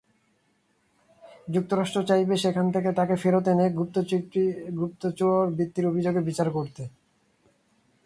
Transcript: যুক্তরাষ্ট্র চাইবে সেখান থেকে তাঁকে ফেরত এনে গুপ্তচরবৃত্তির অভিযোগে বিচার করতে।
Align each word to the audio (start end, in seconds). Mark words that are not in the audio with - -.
যুক্তরাষ্ট্র 1.53 1.99
চাইবে 2.09 2.35
সেখান 2.37 2.65
থেকে 2.75 2.89
তাঁকে 2.97 3.15
ফেরত 3.15 3.45
এনে 3.47 3.65
গুপ্তচরবৃত্তির 4.79 5.89
অভিযোগে 5.91 6.21
বিচার 6.29 6.47
করতে। 6.49 6.83